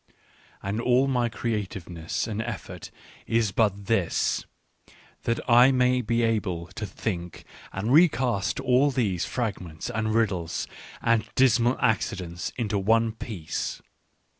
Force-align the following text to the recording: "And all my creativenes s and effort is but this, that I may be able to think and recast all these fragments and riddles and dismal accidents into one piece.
"And 0.67 0.81
all 0.81 1.07
my 1.07 1.29
creativenes 1.29 2.05
s 2.05 2.25
and 2.27 2.41
effort 2.41 2.89
is 3.27 3.51
but 3.51 3.85
this, 3.85 4.47
that 5.25 5.39
I 5.47 5.71
may 5.71 6.01
be 6.01 6.23
able 6.23 6.65
to 6.73 6.87
think 6.87 7.45
and 7.71 7.93
recast 7.93 8.59
all 8.59 8.89
these 8.89 9.25
fragments 9.25 9.91
and 9.91 10.15
riddles 10.15 10.67
and 11.03 11.29
dismal 11.35 11.77
accidents 11.79 12.51
into 12.57 12.79
one 12.79 13.11
piece. 13.11 13.79